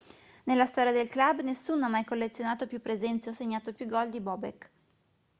[0.45, 4.19] nella storia del club nessuno ha mai collezionato più presenze o segnato più gol di
[4.19, 4.71] bobek